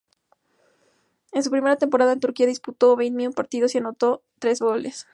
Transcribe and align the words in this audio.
En 1.31 1.43
su 1.43 1.51
primera 1.51 1.75
temporada 1.75 2.11
en 2.13 2.19
Turquía 2.21 2.47
disputó 2.47 2.95
veintiún 2.95 3.33
partidos 3.33 3.75
y 3.75 3.77
anotó 3.77 4.23
tres 4.39 4.59
goles. 4.59 5.05